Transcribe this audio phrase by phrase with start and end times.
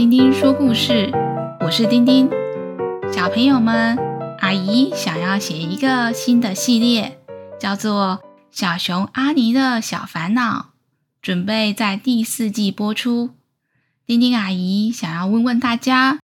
[0.00, 1.12] 丁丁说故事，
[1.60, 2.26] 我是丁丁。
[3.12, 3.98] 小朋友们，
[4.38, 7.20] 阿姨想要写一个新的系列，
[7.60, 10.58] 叫做《小熊阿尼的小烦恼》，
[11.20, 13.34] 准备在第四季播出。
[14.06, 16.18] 丁丁阿姨想要问问大家，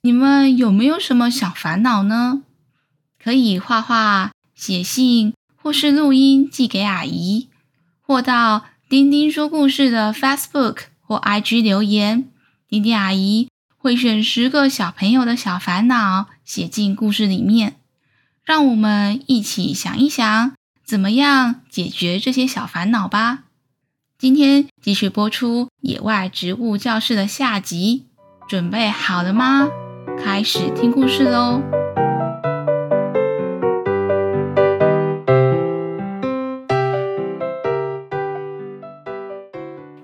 [0.00, 2.44] 你们有没有什么小烦恼呢？
[3.22, 7.48] 可以画画、写信，或是录音寄给阿姨，
[8.00, 12.30] 或到丁丁说故事的 Facebook 或 IG 留言。
[12.68, 17.76] 丁丁阿姨会选十个小朋友的小烦恼写进故事里面，
[18.44, 20.52] 让我们一起想一想，
[20.84, 23.44] 怎么样解决这些小烦恼吧。
[24.18, 28.08] 今天继续播出《野外植物教室》的下集，
[28.46, 29.70] 准备好了吗？
[30.22, 31.62] 开始听故事喽！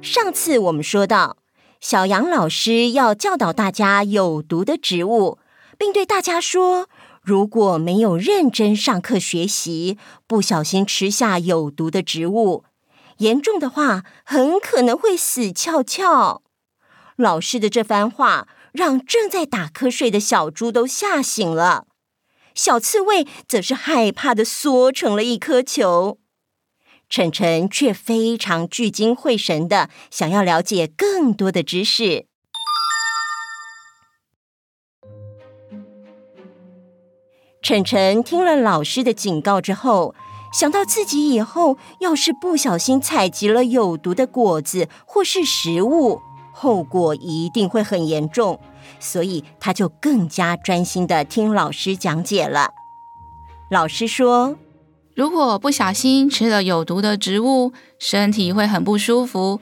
[0.01, 1.44] 上次我们说到。
[1.81, 5.39] 小杨老师要教导大家有毒的植物，
[5.77, 6.89] 并对大家说：
[7.23, 12.65] 如果没有认真上课学习，不小心吃下有毒的植物，
[13.19, 16.43] 严重的话很可能会死翘翘。
[17.17, 21.87] 老师的这番话让正在打瞌睡的小猪都吓醒了，
[22.55, 26.19] 小刺猬则是害怕的缩成了一颗球。
[27.15, 32.27] 晨晨却非常聚精会神的想要了解更多的知识。
[37.63, 40.17] 晨晨听了老师的警告之后，
[40.53, 46.21] 想到自己以后要是不小心采集了有毒的果子或是食物，
[46.53, 48.59] 后果一定会很严重，
[48.99, 52.71] 所以他就更加专心的听老师讲解了。
[53.71, 54.57] 老师说。
[55.15, 59.61] 如果不小心吃了有毒的植物，身体会很不舒服。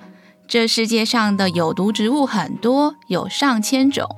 [0.49, 4.17] 这世界上的有毒植物很多，有上千种。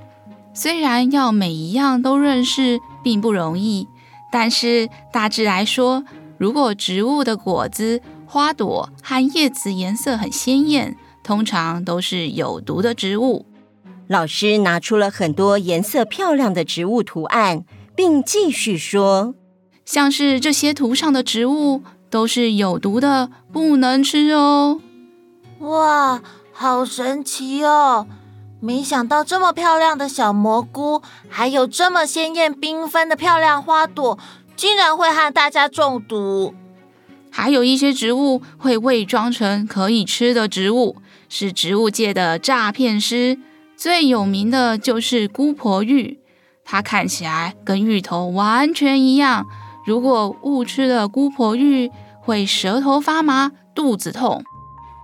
[0.53, 3.89] 虽然要每一样都认识并不容易，
[4.31, 6.05] 但是大致来说，
[6.39, 13.47] 如果植物的果子、花朵和叶子颜色很鲜艳，通常都是有毒的植物。
[14.07, 17.65] 老师拿出了很多颜色漂亮的植物图案，
[17.97, 19.35] 并继续说。
[19.85, 24.81] 像是这些图上的植物都是有毒的，不能吃哦。
[25.61, 26.23] 哇，
[26.53, 28.07] 好神奇哦！
[28.61, 34.19] 没想到这么漂亮的小蘑菇，还有这么鲜艳缤纷的漂亮花朵，
[34.57, 36.55] 竟然会和大家中毒。
[37.31, 40.97] 还有一些植物会伪装成可以吃的植物，
[41.29, 43.39] 是植物界的诈骗师。
[43.77, 46.21] 最有名的就是姑婆芋，
[46.65, 49.47] 它看起来跟芋头完全一样。
[49.85, 54.43] 如果误吃了姑婆芋，会舌头发麻、肚子痛。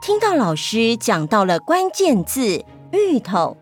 [0.00, 3.58] 听到老师讲到了关键字“芋头”，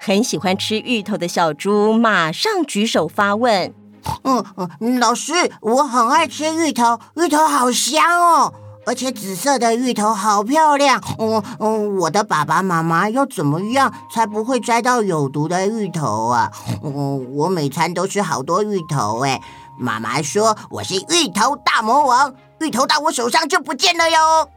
[0.00, 3.74] 很喜欢吃芋头的小猪马上举手发问
[4.24, 4.42] ：“嗯
[4.80, 8.54] 嗯，老师，我很爱吃芋头，芋头好香哦，
[8.86, 10.98] 而且紫色的芋头好漂亮。
[11.18, 16.50] 嗯嗯，我的爸爸妈妈要怎么样才不会摘到有毒的芋头啊？
[16.82, 19.38] 嗯，我每餐都吃好多芋头，哎。”
[19.78, 24.50] 妈妈说：“我是芋头大魔王，芋头到我手上就不见了哟。”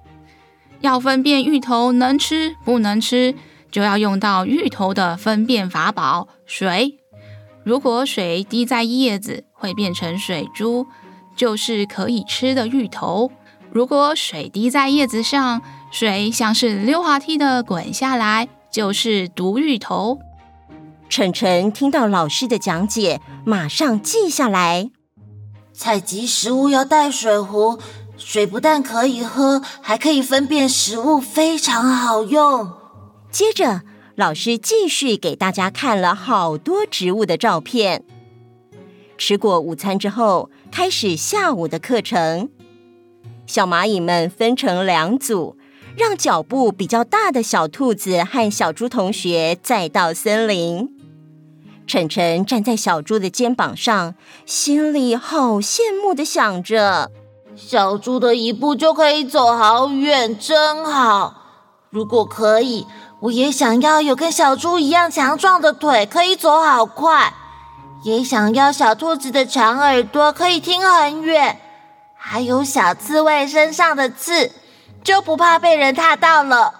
[0.81, 3.35] 要分辨芋头能吃不能吃，
[3.69, 7.00] 就要用到芋头的分辨法宝——水。
[7.63, 10.88] 如果水滴在叶子，会变成水珠，
[11.35, 13.29] 就是可以吃的芋头；
[13.72, 20.19] 如果水滴在叶子上，水像是溜滑梯的滚下来，就是毒芋头。
[21.09, 24.90] 晨晨听到老师的讲解，马上记下来。
[25.79, 27.79] 采集食物要带水壶，
[28.17, 32.69] 水不但可以喝，还可以分辨食物，非常好用。
[33.31, 33.84] 接着，
[34.16, 38.03] 老师继续给大家看了好多植物的照片。
[39.17, 42.50] 吃过午餐之后，开始下午的课程。
[43.47, 45.56] 小蚂蚁们分成两组，
[45.96, 50.98] 让脚步比较大的小兔子和小猪同学再到森林。
[51.90, 54.14] 晨晨站在小猪的肩膀上，
[54.46, 57.09] 心里好羡慕的想着：
[57.56, 61.34] 小猪的一步就可以走好远，真好。
[61.90, 62.86] 如果可以，
[63.22, 67.34] 我也想要有跟小猪一样强壮的腿，可以走好快。
[68.03, 71.59] 也想要小兔子的长耳朵，可以听很远。
[72.16, 74.52] 还有小刺猬身上的刺，
[75.03, 76.76] 就不怕被人踏到了。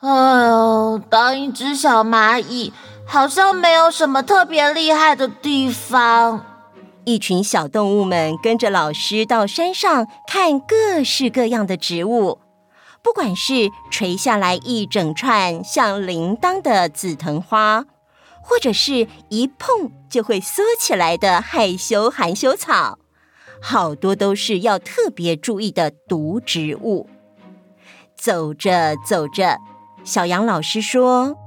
[0.00, 0.08] 哎
[0.48, 2.72] 呦，当一只小蚂蚁。
[3.08, 6.44] 好像没有什么特别厉害的地方。
[7.04, 12.38] 一群小动物们跟着老师到山上看各式各样的植物，
[13.02, 17.86] 不管是垂下来一整串像铃铛的紫藤花，
[18.42, 22.98] 或者是一碰就会缩起来的害羞含羞草，
[23.62, 27.08] 好多都是要特别注意的毒植物。
[28.14, 29.56] 走着走着，
[30.04, 31.38] 小杨老师说：“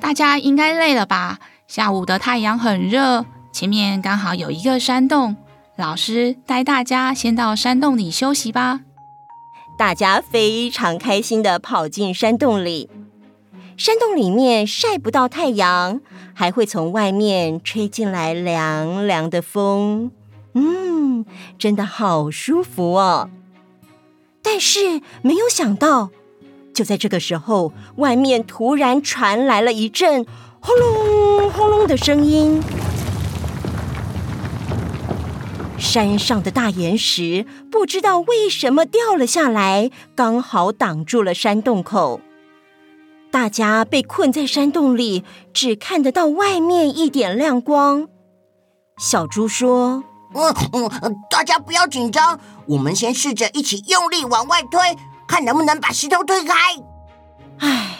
[0.00, 1.38] 大家应该累了吧？
[1.66, 5.36] 下午的太阳很热，前面刚好有一个山洞，
[5.76, 8.80] 老师带大家先到山洞里休息吧。”
[9.78, 12.88] 大家非常开心的跑进山洞里。
[13.76, 16.00] 山洞里面晒不到太阳，
[16.32, 20.10] 还会从外面吹进来凉凉的风。
[20.54, 21.26] 嗯，
[21.58, 23.28] 真的好舒服哦。
[24.40, 26.08] 但是没有想到，
[26.76, 30.26] 就在这个时候，外面突然传来了一阵
[30.60, 32.62] 轰隆轰隆的声音。
[35.78, 42.20] 山上的大岩石不知道为什么掉了下来，刚好挡住了山洞口。
[43.30, 45.24] 大家被困在山洞里，
[45.54, 48.06] 只看得到外面一点亮光。
[48.98, 50.04] 小猪说
[50.36, 54.78] ：“嗯嗯，大家不要紧张，我们先试着一起用力往外推，
[55.26, 56.54] 看能不能把石头推开。”
[57.58, 57.98] 唉，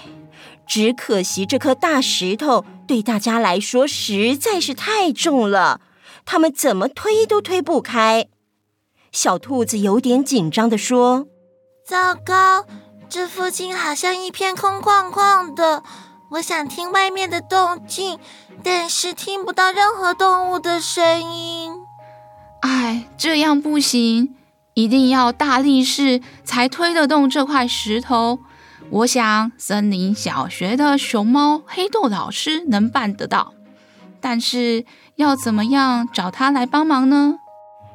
[0.66, 5.80] 只可惜这颗大石头对大家来说实在是太重了。
[6.24, 8.26] 他们怎么推都推不开。
[9.12, 11.26] 小兔子有点紧张地说
[11.86, 12.66] ：“糟糕，
[13.08, 15.82] 这附近好像一片空旷旷的。
[16.32, 18.18] 我想听外面的动静，
[18.64, 21.72] 但是听不到任何动物的声音。
[22.62, 24.34] 哎，这样不行，
[24.76, 28.40] 一定要大力士才推得动这块石头。
[28.90, 33.54] 我想森林小学的熊猫黑豆老师能办得到。”
[34.20, 34.84] 但是
[35.16, 37.36] 要怎么样找他来帮忙呢？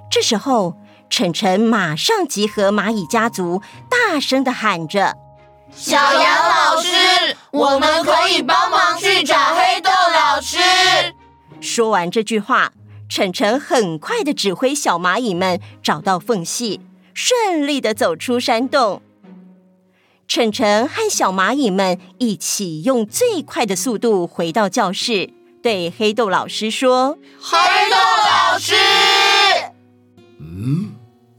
[0.10, 0.76] 这时候，
[1.10, 5.18] 晨晨马上集合蚂蚁家族，大声的喊着
[5.76, 10.58] ：“小杨老师，我们可以帮忙去找黑豆老师。”
[11.60, 12.72] 说完这句话，
[13.12, 16.80] 澄澄很快的指挥小蚂蚁们找到缝隙，
[17.14, 19.02] 顺利的走出山洞。
[20.30, 25.34] 晨晨和小蚂蚁们一起用最快的速度回到教室。
[25.62, 27.58] 对黑豆老师说：“黑
[27.90, 28.76] 豆老师，
[30.40, 30.94] 嗯，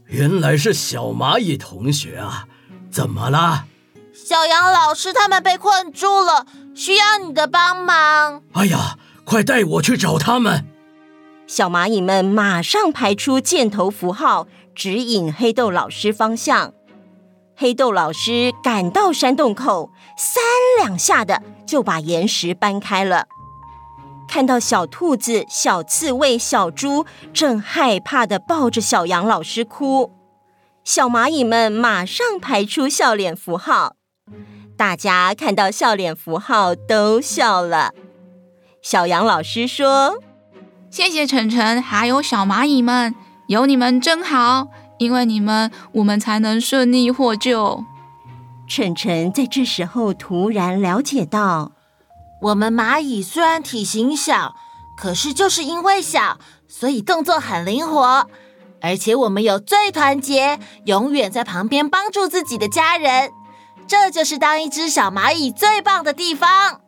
[0.05, 2.45] 原来是小蚂蚁同学啊，
[2.91, 3.65] 怎么了？
[4.13, 8.43] 小杨老师他们被困住了，需要你的帮忙。
[8.51, 10.67] 哎呀，快带我去找他们！”
[11.55, 16.73] 小蚂蚁们马上排出箭头符号，指引黑豆老师方向。
[17.55, 20.43] 黑豆老师赶到山洞口，三
[20.79, 23.27] 两下的就把岩石搬开了。
[24.27, 30.11] 看到小兔子、小刺猬、小猪正害怕地抱着小杨老师哭，
[30.83, 33.95] 小蚂蚁们马上排出笑脸符号。
[34.75, 37.93] 大家看到笑脸符号都笑了。
[38.81, 40.17] 小杨老师说
[40.93, 43.15] ：“谢谢晨晨，还有小蚂蚁们，
[43.47, 44.67] 有你们真好，
[44.99, 47.83] 因为你们，我们才能顺利获救。”
[48.69, 51.71] 晨晨在这时候突然了解到。
[52.43, 54.53] 我们蚂蚁虽然体型小，
[54.95, 56.37] 可是就是因为小，
[56.67, 58.27] 所以动作很灵活，
[58.79, 63.31] 而且我们有最团结，永远在旁边帮助自己的家人。
[63.87, 66.81] 这就是当一只小蚂蚁最棒的地方。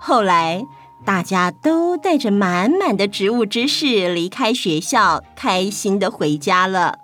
[0.00, 0.64] 后来，
[1.04, 6.98] 大家都带着满满的植物知识离开学校，开心的回家了。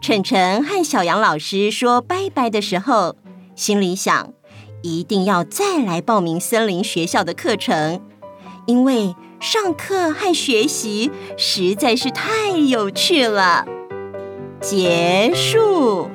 [0.00, 3.16] 晨晨和小杨老师说拜拜的时候，
[3.56, 4.32] 心里想。
[4.82, 8.02] 一定要再来报名森林学校的课程，
[8.66, 13.64] 因为上课和学习实在是太有趣了。
[14.60, 16.10] 结束。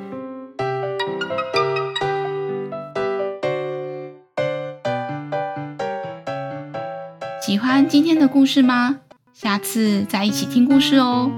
[7.49, 8.97] 喜欢今天的故事吗？
[9.33, 11.31] 下次再一起听故事哦。